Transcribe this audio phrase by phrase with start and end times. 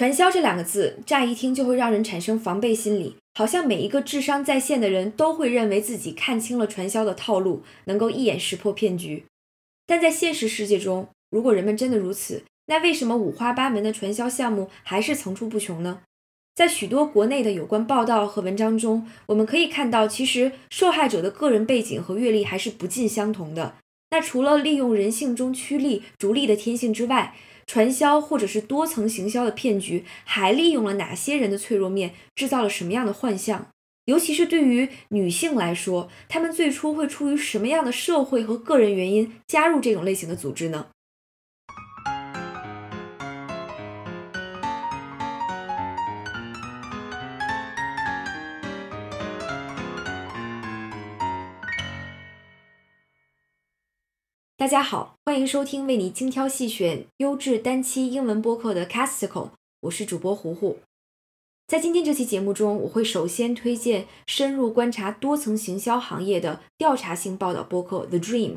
[0.00, 9.26] 传销这两个字，乍一听就会让人产生防备心理，好像每一个智商在线的人都会认为自己看清了传销的套路，能够一眼识破骗局。
[9.86, 16.00] 但在现实世界中，如果人们真的如此，那为什么五花八门的传销项目还是层出不穷呢？
[16.54, 23.74] 在许多国内的有关报道和文章中，我们可以看到，其实受害者的个人背景和阅历还是不尽相同的。
[24.12, 27.34] 那除了利用人性中趋利逐利的天性之外，
[27.70, 33.68] 传销或者是多层行销的骗局，还利用了哪些人的脆弱面，制造了什么样的幻象？
[34.06, 40.88] 尤其是对于女性来说，她们最初会出于什么样的社会和个人原因加入这种类型的组织呢？
[54.60, 60.80] 大家好，欢迎收听为你精挑细选优质单期英文播客的 Casticle，我是主播糊糊。
[61.66, 68.56] 在今天这期节目中，我会首先推荐深入观察多层行销行业的调查性报道播客 The Dream。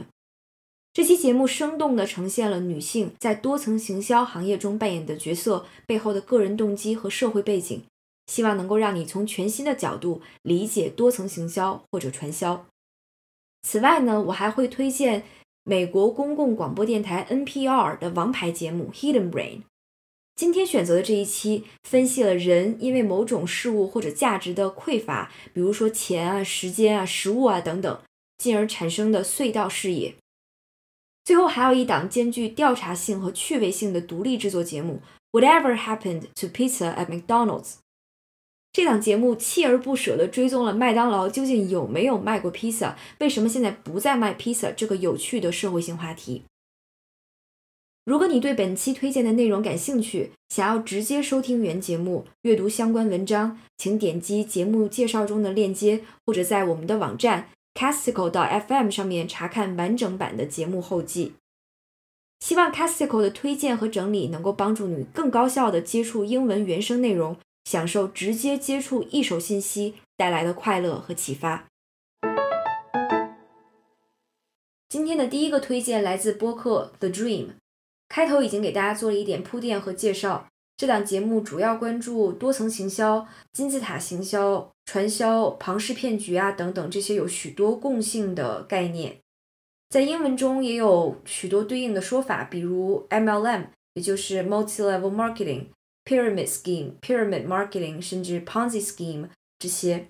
[0.91, 7.81] 这期节目生动地呈现了女性在多层行销行业中扮演的角色背后的个人动机和社会背景，
[8.27, 12.65] 希望能够让你从全新的角度理解多层行销或者传销。
[13.65, 15.23] 此外呢，我还会推荐。
[15.65, 19.59] 美国公共广播电台 NPR 的王牌节目《Hidden Brain》，
[20.35, 28.01] 今天选择的这一期分析了人因为某种事物或者价值的匮乏，比如说钱啊、时间啊、食物啊等等，
[28.37, 30.13] 进而产生的隧道视野。
[31.23, 34.99] 最后还有一档兼具调查性和趣味性的独立制作节目
[35.39, 37.75] 《Whatever Happened to Pizza at McDonald's》。
[38.73, 46.43] 这档节目锲而不舍地追踪了麦当劳究竟有没有卖过披萨，为什么现在不再卖披萨这个有趣的社会性话题。
[48.03, 61.33] 如果你对本期推荐的内容感兴趣，想要直接收听原节目、阅读相关文章，请点击节目介绍中的链接，或者在我们的网站 Castico.fm 上面查看完整版的节目后记。
[62.39, 67.37] 希望 casticle 的推荐和整理能够帮助你更高效地接触英文原声内容。
[67.63, 71.65] 享受直接接触一手信息带来的快乐和启发。
[74.89, 77.53] 今天的第一个推荐来自播客 The Dream，
[78.07, 80.47] 开头已经给大家做了一点铺垫和介绍。
[80.75, 89.19] 这档节目主要关注多层行销、金字塔行销、传销、庞氏骗局啊等等这些有许多共性的概念，
[89.89, 95.67] 在英文中也有许多对应的说法，比如 MLM，也就是 Multi-Level Marketing。
[96.05, 100.09] Pyramid scheme、Pyramid marketing，甚至 Ponzi scheme 这些，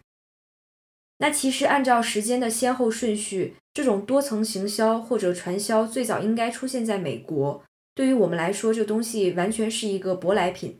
[1.17, 7.63] 那其实按照时间的先后顺序，这种多层行销或者传销最早应该出现在美国。
[7.95, 10.79] 对于我们来说，这东西完全是一个舶来品。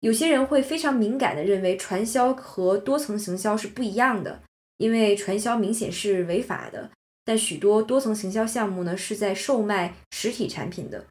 [0.00, 4.42] 有些人会非常敏感地认为传销和多层行销是不一样的，
[4.78, 6.90] 因为传销明显是违法的，
[7.24, 11.06] 但许多多层行销项目呢是在售卖实体产品的。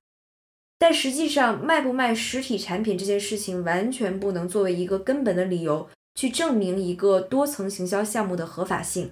[0.82, 9.12] 但实际上，卖不卖实体产品这件事情，完全不能作为一个根本的理由去证明一个多层行销项目的合法性。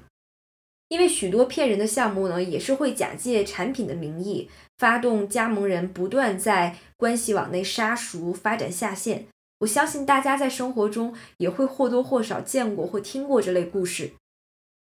[0.87, 4.49] 因为许多骗人的项目呢，也是会假借产品的名义，
[4.79, 9.27] 发动加盟人不断在关系网内杀熟，发展下线。
[9.59, 14.13] 我相信大家在生活中也会或多或少见过或听过这类故事。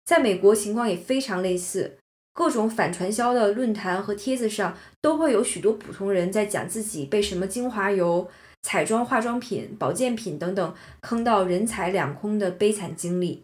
[0.05, 1.99] 在美国，情况也非常类似。
[2.35, 8.29] 各种反传销的论坛和帖子上，都会有许多普通人在讲自己被什么精华油、
[8.63, 13.43] 彩妆化妆品、保健品等等坑到人财两空的悲惨经历。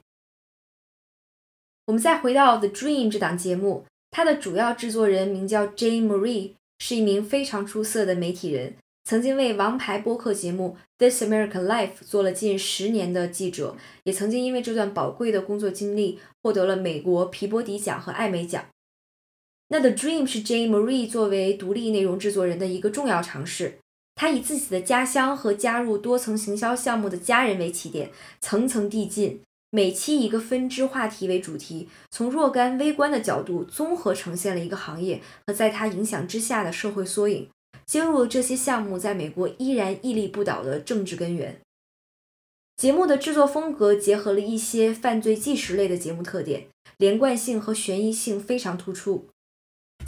[1.86, 8.74] 我们再回到《The Dream》这档节目，它的主要制作人名叫 Jane Marie，是一名非常出色的媒体人，
[9.04, 18.64] 曾经为王牌播客节目《This American Life》做了近十年的记者，也曾经因为这段宝贵的工作经历获得了美国皮博迪奖和艾美奖。
[19.68, 23.78] 那 The Dream 是 Jane Marie 作为独立内容制作人的一个重要尝试。
[24.14, 28.10] 他以自己的家乡和加入多层行销项目的家人为起点，
[28.40, 37.48] 层层递进，每期一个分支话题为主题，从若干微观的角度综合呈现了一个行业和在它影响之下的社会缩影，
[37.86, 41.60] 揭露了这些项目在美国依然屹立不倒的政治根源。
[42.76, 46.66] 节目的制作风格结合了一些犯罪纪实类的节目特点，
[46.96, 49.28] 连贯性和悬疑性非常突出。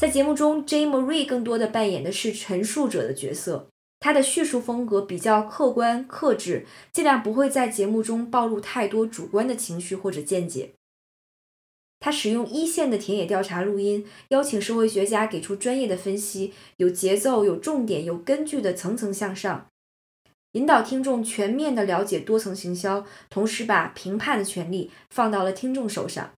[0.01, 3.69] 在节目中，Jane Marie 更多的扮演的是陈述者的角色。
[3.99, 10.71] 她的叙述风格比较客观克制，尽量不会在节目中暴露太多主观的情绪或者见解。
[12.01, 19.67] 他使用一线的田野调查录音，邀请社会学家给出专业的分析，有节奏、有重点、有根据的层层向上。
[20.53, 26.33] 引导听众全面的了解多层行销，同时把评判的权利放到了听众手上。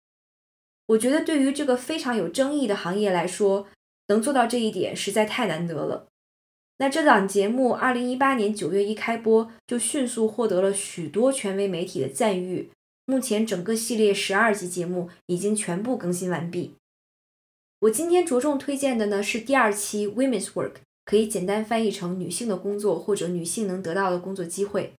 [0.91, 3.69] 我觉得对于这个非常有争议的行业来说，
[4.09, 6.09] 能做到这一点实在太难得了。
[6.79, 12.71] 那这档节目二零一八年九月一开播，就迅速获得了许多权威媒体的赞誉。
[13.05, 16.75] 目前整个系列十二集节目已经全部更新完毕。
[17.81, 24.95] 我今天着重推荐的呢是第二期 Women's Work，可以简单翻译成女性的工作或者女性能得到的工作机会。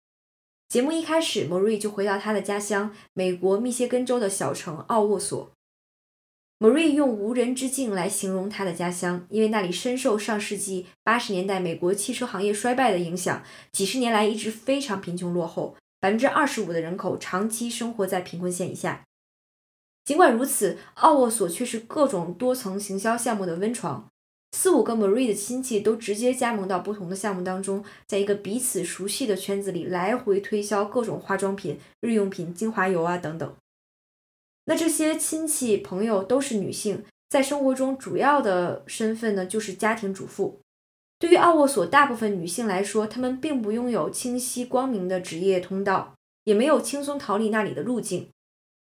[0.68, 5.50] 节目一开始，Marie 就回到她的家乡美国密歇根州的小城奥沃索。
[6.62, 13.42] Marie 用无人之境来形容她的家乡，因为那里深受上世纪八十年代美国汽车行业衰败的影响，
[13.72, 15.74] 几十年来一直非常贫穷落后。
[15.98, 19.02] 百分之二十五的人口长期生活在贫困线以下。
[20.04, 24.06] 尽管如此，奥沃索却是各种多层行销项目的温床。
[24.56, 33.52] 四五个 Marie 的亲戚都直接加盟到不同的项目当中，在一个彼此熟悉的圈子里来回推销各种化妆品、日用品、精华油啊等等。
[34.64, 40.60] 那这些亲戚朋友都是女性，在生活中主要的身份呢就是家庭主妇。
[41.18, 46.14] 对于奥沃索大部分女性来说，她们并不拥有清晰光明的职业通道，
[46.44, 48.28] 也没有轻松逃离那里的路径。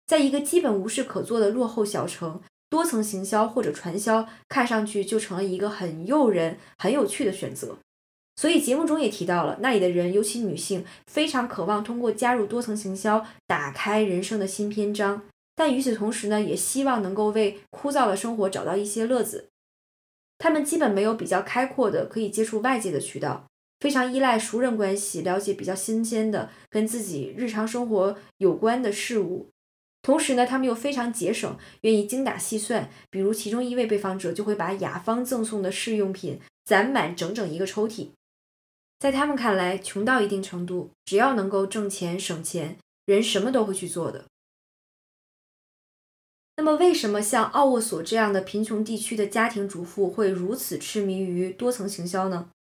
[0.07, 7.79] 在一个基本无事可做的落后小城，多层行销或者传销看上去就成了一个很诱人、很有趣的选择。
[8.37, 15.23] 所以节目中也提到了，那里的人，尤其女性，非常渴望通过加入多层行销打开人生的新篇章。
[15.55, 19.51] 但与此同时呢，也希望能够为枯燥的生活找到一些乐子。
[20.39, 23.47] 他们基本没有比较开阔的可以接触外界的渠道，
[23.79, 29.51] 非常依赖熟人关系了解比较新鲜的跟自己日常生活有关的事物。
[30.01, 32.91] 同时呢，他们又非常节省，愿意精打细算。
[33.09, 38.09] 比如其中一位被访者就会把雅芳赠送的试用品攒满整整一个抽屉。
[38.99, 44.25] 在他们看来，穷到一定程度，只要能够挣钱省钱，人什么都会去做的。
[46.57, 52.51] 那么，为什么像奥沃索这样的贫穷地区的家庭主妇会如此痴迷于多层行销呢？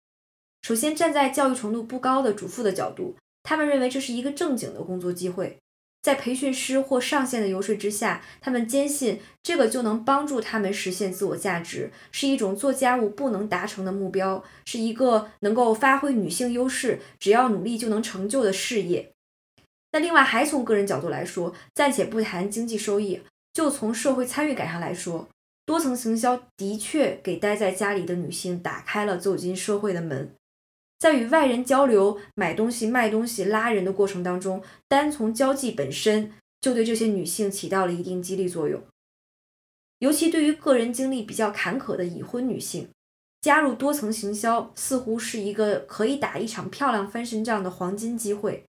[0.62, 5.58] 首先，站在教育程度不高的主妇的角度，他们认为这是一个正经的工作机会，
[6.00, 19.12] 在培训师或上线的游说之下，他们坚信这个就能帮助他们实现自我价值，是一种做家务不能达成的目标，是一个能够发挥女性优势，只要努力就能成就的事业。
[19.92, 23.20] 那另外，还从个人角度来说，暂且不谈经济收益。
[23.52, 25.28] 就从社会参与感上来说，
[25.66, 30.34] 多层行销的确给待在家里的女性打开了走进社会的门。
[30.99, 38.81] 在与外人交流、买东西、卖东西、拉人的过程当中，单从交际本身就对这些女性起到了一定激励作用。
[39.99, 42.88] 尤其对于个人经历比较坎坷的已婚女性，
[43.40, 48.64] 加入多层行销似乎是一个可以打一场漂亮翻身仗的黄金机会。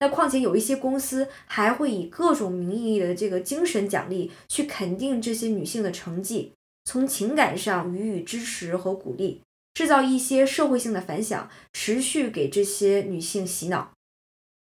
[0.00, 6.52] 那况且有一些公司还会以各种名义的这个精神奖励去肯定这些女性的成绩，
[6.84, 9.42] 从情感上予以支持和鼓励，
[9.74, 13.92] 制造一些社会性的反响，持续给这些女性洗脑。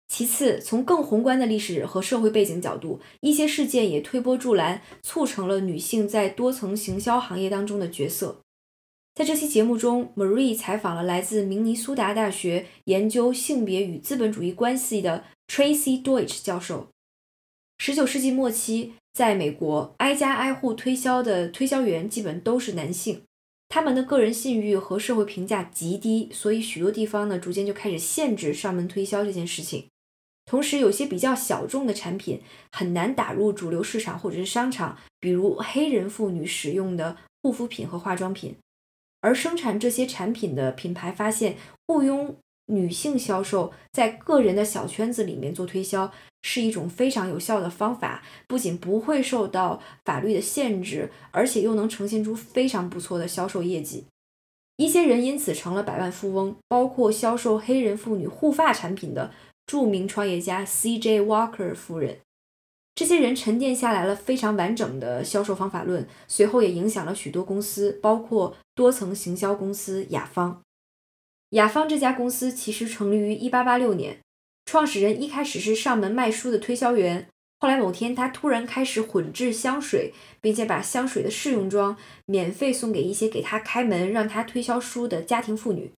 [0.08, 8.40] 其次，从更宏观的历史和社会背景角度，一些事件也推波助澜，促成了女性在多层行销行业当中的角色。
[9.16, 16.88] 在这期节目中，Marie 采访了来自明尼苏达大学研究性别与资本主义关系的 Tracy Deutsch 教授。
[17.78, 23.22] 19世纪末期，在美国，挨家挨户推销的推销员基本都是男性，
[23.70, 29.86] 他们的个人信誉和社会评价极低，所以许多地方呢，逐渐就开始限制上门推销这件事情。
[30.44, 38.54] 同时，有些比较小众的产品很难打入主流市场或者是商场，比如黑人妇女使用的护肤品和化妆品。
[39.20, 41.56] 而生产这些产品的品牌发现，
[41.86, 54.04] 雇佣女性销售在个人的小圈子里面做推销是一种非常有效的方法，不仅不会受到法律的限制，而且又能呈现出非常不错的销售业绩。
[54.76, 59.32] 一些人因此成了百万富翁，包括销售黑人妇女护发产品的
[59.66, 61.22] 著名创业家 C.J.
[61.22, 62.18] Walker 夫人。
[62.96, 70.62] 这些人沉淀下来了非常完整的销售方法论，随后也影响了许多公司，包括多层行销公司雅芳。
[71.50, 74.20] 雅芳这家公司其实成立于1886年，
[74.64, 77.28] 创始人一开始是上门卖书的推销员，
[77.60, 85.92] 后来某天他突然开始混制香水，并且把香水的试用装免费送给一些给他开门让他推销书的家庭妇女。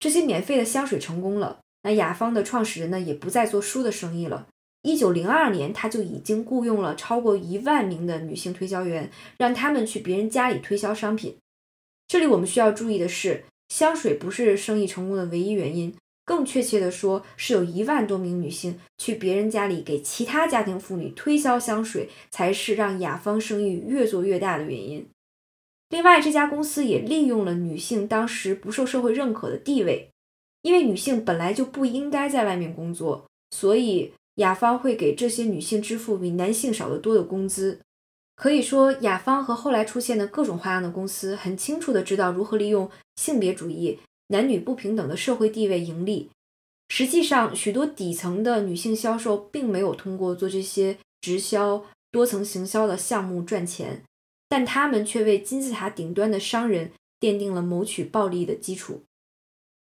[0.00, 4.48] 这些免费的香水成功了，那雅芳的创始人呢也不再做书的生意了。
[4.82, 11.36] 一九零二年，他就已经雇佣了超过一万名的女性推销员，让他们去别人家里推销商品。
[12.08, 15.94] 这里我们需要注意的是，香水不是生意成功的唯一原因。
[16.24, 25.04] 更确切地说，是有一万多名女性去别人家里给其他家庭妇女推销香水，才是让雅芳生意越做越大的原因。
[25.88, 30.10] 另外，这家公司也利用了女性当时不受社会认可的地位，
[30.62, 37.80] 因为女性本来就不应该在外面工作，所以雅芳会给这些女性支付比男性少得多的工资。
[38.34, 43.98] 可以说，雅芳和后来出现的各种花样的公司，很清楚地知道如何利用性别主义。
[44.28, 46.30] 男女不平等的社会地位盈利，
[46.88, 54.02] 实际上许多底层的女性销售并没有通过做这些直销、多层行销的项目赚钱，
[54.48, 59.02] 但他们却为金字塔顶端的商人奠定了谋取暴利的基础。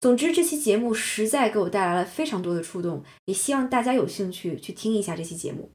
[0.01, 5.73] 总之，这期节目实在给我带来了非常多的触动，也希望大家有兴趣去听一下这期节目。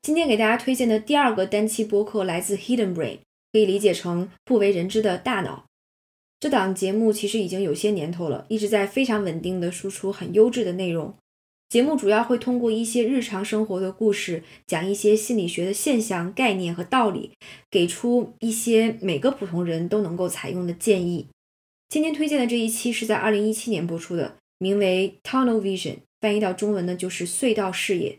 [0.00, 3.18] 今天给大家推荐的第二个单期播客来自 Hidden Brain，
[3.52, 5.66] 可以理解成不为人知的大脑。
[6.40, 11.14] 这档节目其实已经有些年头了，一直在非常稳定的输出很优质的内容。
[11.68, 17.32] 节目主要会通过一些日常生活的故事，讲一些心理学的现象、概念和道理，
[17.70, 21.28] 给出一些每个普通人都能够采用的建议。
[21.92, 28.18] 今天推荐的这一期是在二零一七年播出的，名为《Tunnel Vision》，翻译到中文呢就是隧道视野，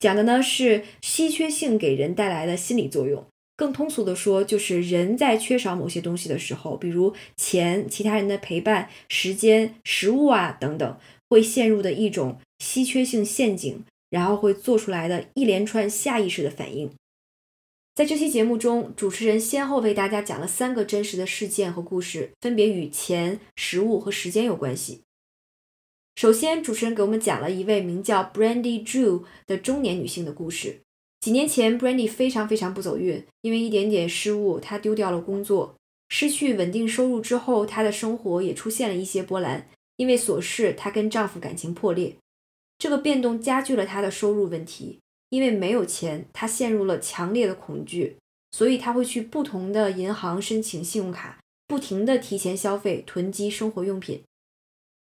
[0.00, 3.24] 讲的呢是稀缺性给人带来的心理作用。
[3.56, 10.98] 更通俗的说，就是人在缺少某些东西的时候，比如钱、其他人的陪伴、时间、食物啊等等，
[11.28, 16.90] 会陷入的一种稀缺性陷阱，然后会做出来的一连串下意识的反应。
[17.94, 25.02] 在这期节目中，主持人先后为大家讲了三个真实的事件和故事，分别与钱、食物和时间有关系。
[26.16, 30.80] 首先，主持人给我们讲了一位名叫 Brandy Drew 的中年女性的故事。
[31.20, 35.74] 几年前，Brandy 非常非常不走运，因为一点点失误，她丢掉了工作，
[36.08, 39.68] 失去稳定收入之后，她的生活也出现了一些波澜。
[39.96, 42.16] 因为琐事，她跟丈夫感情破裂，
[42.78, 45.00] 这个变动加剧了她的收入问题。
[45.32, 48.18] 因为没有钱，他陷入了强烈的恐惧，
[48.50, 54.22] 所以他会去不同的银行申请信用卡，不停的提前消费，囤积生活用品。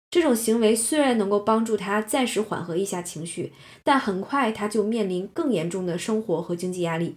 [0.09, 7.17] 这种行为虽然能够帮助他暂时缓和一下情绪，但很快他就面临更严重的生活和经济压力。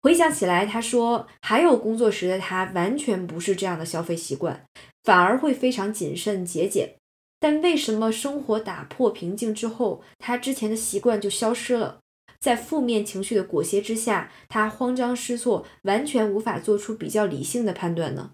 [0.00, 4.64] 回想起来，他说还有工作时的他完全不是这样的消费习惯，
[5.02, 6.94] 反而会非常谨慎节俭。
[7.40, 11.99] 但为什么生活打破平静之后，他之前的习惯就消失了？
[12.40, 18.32] 在负面情绪的裹挟之下，他慌张失措，完全无法做出比较理性的判断呢？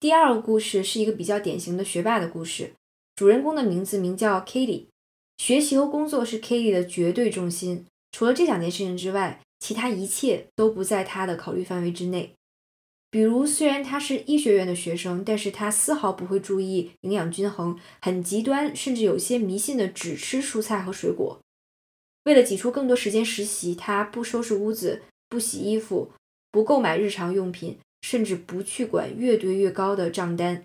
[0.00, 2.72] 第二个故事是一个比较典型的学霸的故事，
[3.14, 4.86] 主人公的名字名叫 Katie，
[5.36, 12.34] 学习和工作是 Katie 的绝对重心，除了这两件事情之外，其他一切都不在他的考虑范围之内。
[13.10, 21.40] 比如，虽然他是医学院的学生，但是他丝毫不会注意营养均衡，很极端，甚至有些迷信的只吃蔬菜和水果。
[22.26, 26.12] 为了挤出更多时间实习，他不收拾屋子，不洗衣服，
[26.52, 27.78] 不购买日常用品。
[28.02, 30.62] 甚至不去管越堆越高的账单，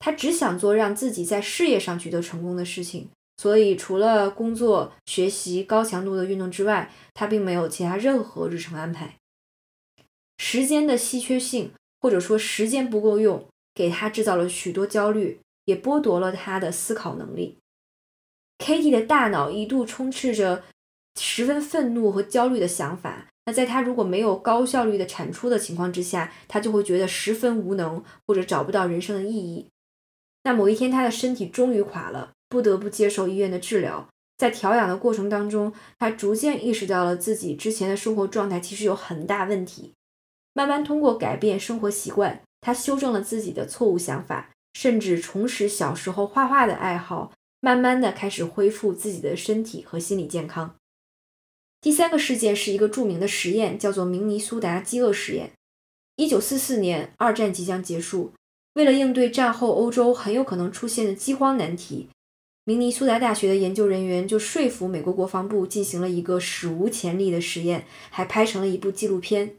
[0.00, 3.10] 他只想做让自己在事业上取得成功的事情。
[3.36, 9.18] 所以，除了工作、学习、高强度的运动之外，他并没有其他任何日程安排。
[10.38, 17.58] 时间的稀缺性，或者说时间不够用，给他制造了许多焦虑，也剥夺了他的思考能力。
[18.62, 20.62] Kitty 的大脑一度充斥着
[21.18, 23.26] 十分愤怒和焦虑的想法。
[23.44, 29.66] 那在他如果没有高效率的产出的情况之下，他就会觉得十分无能，或者找不到人生的意义。
[30.44, 34.08] 那某一天，他的身体终于垮了，不得不接受医院的治疗。
[34.38, 39.92] 在调养的过程当中，他逐渐意识到了自己之前的生活状态其实有很大问题。
[40.54, 47.32] 慢慢通过改变生活习惯，他修正了自己的错误想法，甚至重拾小时候画画的爱好，
[47.64, 50.74] 慢慢的开始恢复自己的身体和心理健康。
[51.80, 55.52] 第三个事件是一个著名的实验，叫做明尼苏达饥饿实验。
[56.16, 58.32] 一九四四年，二战即将结束，
[58.74, 62.08] 为了应对战后欧洲很有可能出现的饥荒难题，
[62.64, 69.54] 明尼苏达大学的研究人员就说服美国国防部进行了一个史无前例的实验，还拍成了一部纪录片。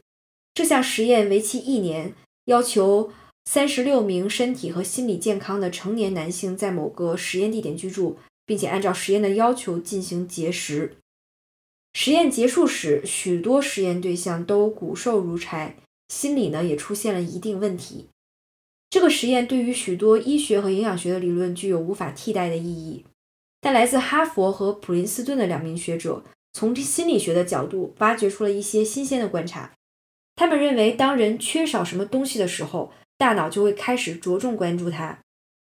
[0.52, 3.10] 这项实验为期一年，要求
[3.44, 10.96] 三十六名身体和心理健康的成年男性在某个实验地点居住，并且按照实验的要求进行节食。
[11.92, 15.76] 实验结束时，许多实验对象都骨瘦如柴，
[16.08, 18.08] 心理呢也出现了一定问题。
[18.90, 23.04] 这个实验对于许多医学和营养学的理论具有无法替代的意义。
[23.60, 26.22] 但来自哈佛和普林斯顿的两名学者
[26.52, 29.72] 从心理学的角度挖掘出了一些新鲜的观察。
[30.36, 35.20] 他们认为，当人缺少什么东西的时候，大脑就会开始着重关注它。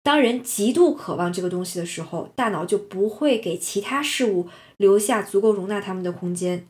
[0.04, 6.66] 当人极度渴望这个东西的时候，大脑就不会给其他事物留下足够容纳它们的空间。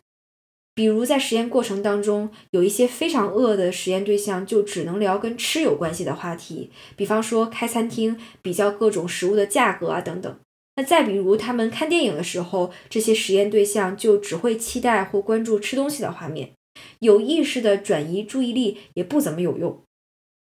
[0.73, 10.39] 比如在实验过程当中，有一些非常饿的实验对象就只能聊跟吃有关系的话题，比方说开餐厅、比较各种食物的价格啊等等。
[10.75, 16.53] 那再比如他们看电影的时候，这些实验对象就只会期待或关注吃东西的画面，
[16.99, 19.81] 有意识的转移注意力也不怎么有用。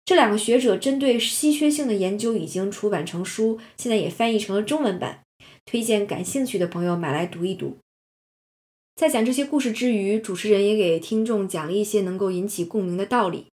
[0.07, 5.19] 这两个学者针对稀缺性的研究已经出版成书，现在也翻译成了中文版，
[5.65, 7.79] 推荐感兴趣的朋友买来读一读。
[8.95, 13.47] 在讲这些故事之余，主持人也给听众讲了一些能够引起共鸣的道理。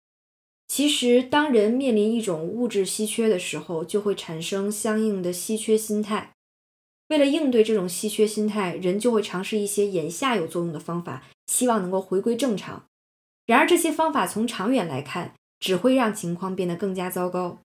[0.69, 6.33] 其实，当人面临一种物质稀缺的时候，就会产生相应的稀缺心态。
[7.09, 12.85] 为了应对这种稀缺心态，人就会尝试一些眼下有作用的方法，希望能够回归正常。
[13.47, 15.33] 然而，这些方法从长远来看，
[15.63, 17.61] 只会让情况变得更加糟糕。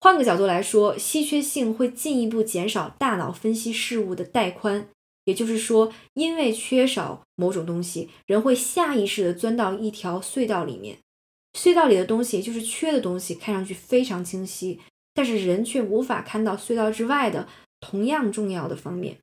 [0.00, 4.88] 换个角度来说，稀缺性会进一步减少大脑分析事物的带宽，
[5.24, 10.96] 也就是说，因为缺少某种东西，人会下意识地钻到一条隧道里面。
[11.52, 14.80] 隧道里的东西，就是缺的东西，看上去非常清晰，
[15.12, 17.46] 但是人却无法看到隧道之外的
[17.80, 19.18] 同样重要的方面。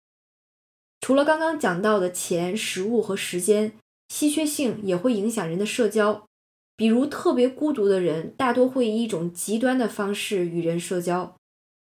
[1.02, 3.74] 除了刚刚讲到的钱、食物和时间，
[4.10, 6.28] 稀缺性也会影响人的社交。
[6.82, 11.36] 比如特别孤独的人，大多会以一种极端的方式与人社交，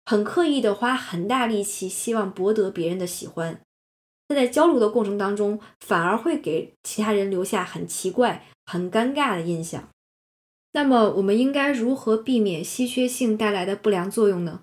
[0.05, 3.61] 很刻意的花很大力气，希望博得别人的喜欢。
[4.27, 9.87] 但在交流的过程当中，反而会给其他人留下很奇怪、很尴尬的印象。
[10.73, 14.61] 那么，我们应该如何避免稀缺性带来的不良作用呢？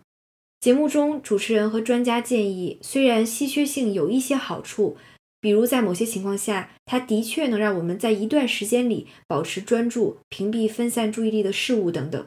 [0.59, 4.97] 节目中，主持人和专家建议，虽然稀缺性有一些好处。
[5.45, 12.27] 比如，在某些情况下，它的确能让我们在一段时间里保持专注、屏蔽分散注意力的事物等等。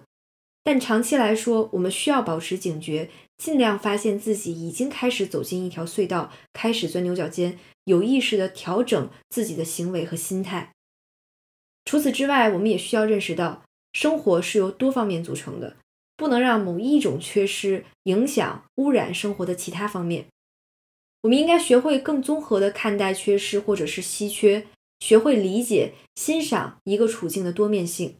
[0.63, 10.73] 但长期来说，我们需要保持警觉，尽量发现自己已经开始走进一条隧道，开始钻牛角尖，有意识地调整自己的行为和心态。
[11.85, 15.77] 除此之外，我们也需要认识到，生活是由多方面组成的，
[16.15, 20.27] 不能让某一种缺失影响、污染生活的其他方面。
[21.21, 24.67] 我们应该学会更综合的看待缺失或者是稀缺，
[24.99, 28.15] 学会理解、欣赏一个处境的多面性。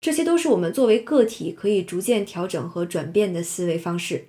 [0.00, 4.26] 这些都是我们作为个体可以逐渐调整和转变的思维方式。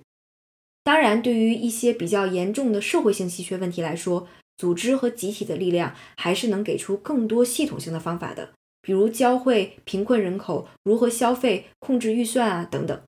[0.82, 13.00] 当然，对于一些比较严重的社会性稀缺问题来说，组织和集体的力量还是能给出更多系统性的方法的，比如教会贫困人口如何消费、控制预算啊等等。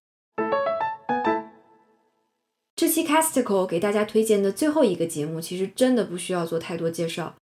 [2.81, 7.37] 这期 Casticle 给大家推荐的最后一个节目，其实真的不需要做太多介绍，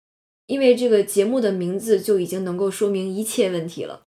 [0.47, 4.03] 因为这个节目的名字就已经能够说明一切问题了。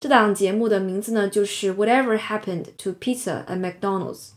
[0.00, 4.32] 这档节目的名字呢，就是 Whatever Happened to Pizza at McDonald's。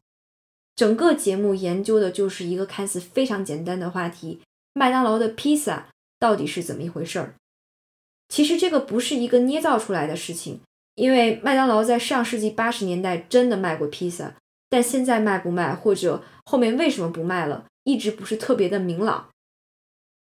[0.78, 4.40] 整个节目研究的就是一个看似非常简单的话题：
[4.74, 7.36] 麦当劳的披萨到底是怎么一回事儿？
[8.30, 10.62] 其实这个不是一个捏造出来的事情，
[10.96, 14.38] 因为麦当劳在上世纪八十年代真的卖过披萨。
[14.74, 19.30] 但现在卖不卖，或者后面为什么不卖了，一直不是特别的明朗。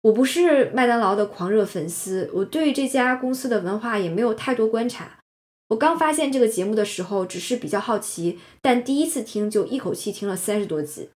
[0.03, 5.19] 我不是麦当劳的狂热粉丝，我对这家公司的文化也没有太多观察。
[5.67, 11.09] 我刚发现这个节目的时候，只是比较好奇，但第一次听就一口气听了三十多集。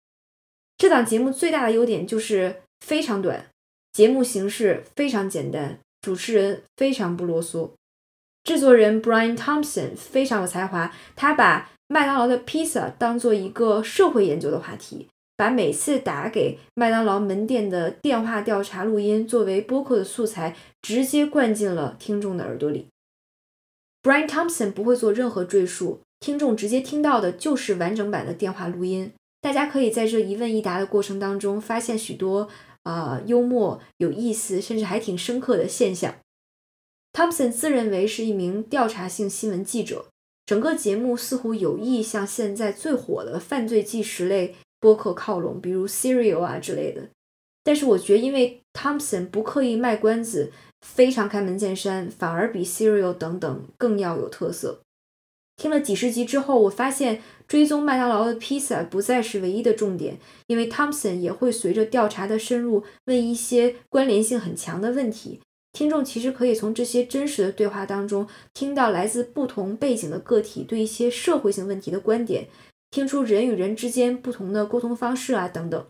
[0.79, 3.51] 这档节目最大的优点就是非常短，
[3.93, 7.69] 节目形式非常简单，主持人非常不啰嗦，
[8.43, 11.69] 制作人 Brian Thompson 非常有才华，他把。
[11.91, 22.87] 麦当劳的披萨当做一个社会研究的话题，把每次打给麦当劳门店的电话调查录音作为播客的素材，直接灌进了听众的耳朵里。
[24.01, 29.11] Brian Thompson 不会做任何赘述，听众直接听到的就是完整版的电话录音。
[29.41, 32.47] 大家可以在这一问一答的过程当中，发现许多
[32.83, 36.15] 啊幽默、有意思，甚至还挺深刻的现象。
[37.11, 40.05] Thompson 自认为是一名调查性新闻记者。
[40.45, 47.09] 整个节目似乎有意向现在最火的犯罪纪实类播客靠拢，比如 Serial 啊之类的。
[47.63, 50.51] 但是我觉得，因为 Thompson 不刻意卖关子，
[50.81, 54.81] 非常开门见山，反而比 Serial 等等更要有特色。
[55.57, 65.39] 听了几十集之后，我发现追踪麦当劳的披萨不再是唯一的重点，因为 Thompson 也会随着调查的深入，问一些关联性很强的问题。
[65.73, 72.47] 听众其实可以从这些真实的对话当中，听到来自不同背景的个体对一些社会性问题的观点，
[72.89, 75.85] 听出人与人之间不同的沟通方式啊等等。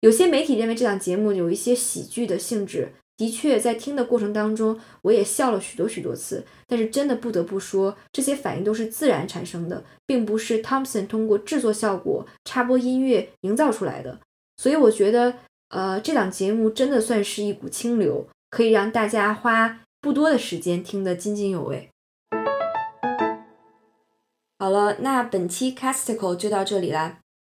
[0.00, 6.44] 有些媒体认为这档节目有一些喜剧的性质，的确，在听的过程当中，我也笑了许多许多次。
[6.66, 14.20] 但是真的不得不说，这些反应都是自然产生的，并不是 Thompson 通过制作效果、插播音乐营造出来的。
[14.58, 15.34] 所以我觉得，
[15.70, 21.90] 呃，这档节目真的算是一股清流，可以让大家花不多的时间听得津津有味。
[24.58, 27.18] 好了，那本期 Casticle 就到这里啦。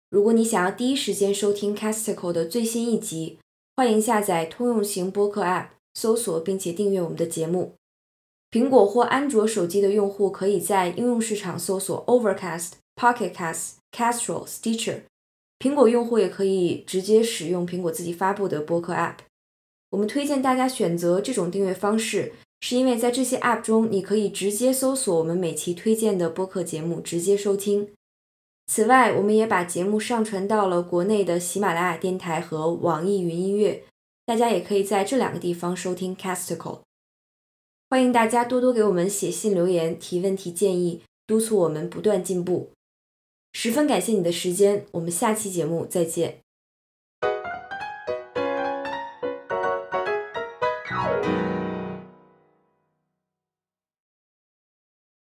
[0.09, 3.39] 如果你想要第一时间收听 Casticle 的最新一集，
[3.75, 7.75] 欢迎下载通用型播客 App，搜索并且订阅我们的节目。
[8.49, 15.01] 苹果或安卓手机的用户可以在应用市场搜索 Overcast、Pocket Cast、Castro、Stitcher。
[15.59, 19.17] 苹果用户也可以直接使用苹果自己发布的播客 App。
[19.89, 27.89] 我们推荐大家选择这种订阅方式，是因为在这些 App 中，你可以直接搜索我们每期推荐的播客节目，直接收听。
[28.67, 33.83] 此外，我们也把节目上传到了国内的喜马拉雅电台和网易云音乐，
[34.25, 36.81] 大家也可以在这两个地方收听 Casticle。
[37.89, 42.71] 欢迎大家多多给我们写信留言、提问题建议，督促我们不断进步。
[43.53, 46.39] 十分感谢你的时间，我们下期节目再见。